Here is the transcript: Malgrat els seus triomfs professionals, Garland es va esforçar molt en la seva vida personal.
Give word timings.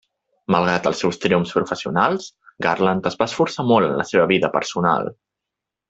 Malgrat 0.53 0.87
els 0.91 1.01
seus 1.03 1.19
triomfs 1.25 1.51
professionals, 1.57 2.31
Garland 2.67 3.11
es 3.13 3.19
va 3.21 3.29
esforçar 3.31 3.67
molt 3.75 3.91
en 3.93 3.97
la 4.03 4.11
seva 4.15 4.29
vida 4.37 4.55
personal. 4.59 5.13